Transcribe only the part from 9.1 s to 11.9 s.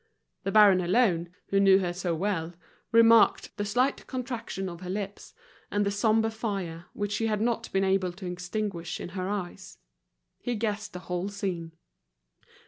eyes. He guessed the whole scene.